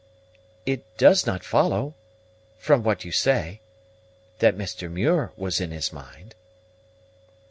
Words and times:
It 0.65 0.83
does 0.97 1.27
not 1.27 1.43
follow, 1.43 1.93
from 2.57 2.81
what 2.81 3.05
you 3.05 3.11
say, 3.11 3.61
that 4.39 4.57
Mr. 4.57 4.89
Muir 4.91 5.31
was 5.37 5.61
in 5.61 5.69
his 5.69 5.93
mind." 5.93 6.33